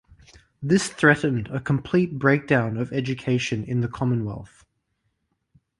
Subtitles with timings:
[0.63, 4.65] This threatened a complete breakdown of education in the Commonwealth.